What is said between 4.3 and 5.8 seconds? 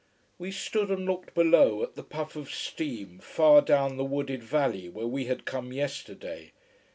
valley where we had come